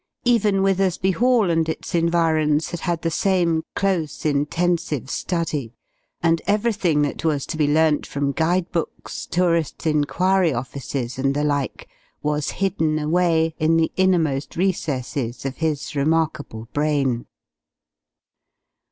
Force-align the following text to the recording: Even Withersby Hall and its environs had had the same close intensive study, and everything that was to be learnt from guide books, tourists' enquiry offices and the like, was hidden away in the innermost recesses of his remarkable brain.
Even 0.25 0.63
Withersby 0.63 1.11
Hall 1.11 1.51
and 1.51 1.69
its 1.69 1.93
environs 1.93 2.71
had 2.71 2.79
had 2.79 3.03
the 3.03 3.11
same 3.11 3.61
close 3.75 4.25
intensive 4.25 5.11
study, 5.11 5.75
and 6.23 6.41
everything 6.47 7.03
that 7.03 7.23
was 7.23 7.45
to 7.45 7.55
be 7.55 7.67
learnt 7.71 8.07
from 8.07 8.31
guide 8.31 8.71
books, 8.71 9.27
tourists' 9.27 9.85
enquiry 9.85 10.53
offices 10.55 11.19
and 11.19 11.35
the 11.35 11.43
like, 11.43 11.87
was 12.23 12.49
hidden 12.57 12.97
away 12.97 13.53
in 13.59 13.77
the 13.77 13.91
innermost 13.95 14.55
recesses 14.55 15.45
of 15.45 15.57
his 15.57 15.95
remarkable 15.95 16.67
brain. 16.73 17.27